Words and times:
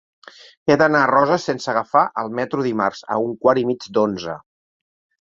He 0.71 0.77
d'anar 0.81 1.01
a 1.07 1.09
Roses 1.11 1.45
sense 1.51 1.69
agafar 1.75 2.03
el 2.23 2.33
metro 2.41 2.67
dimarts 2.71 3.05
a 3.19 3.23
un 3.29 3.39
quart 3.45 3.67
i 3.67 3.71
mig 3.73 3.91
d'onze. 3.99 4.39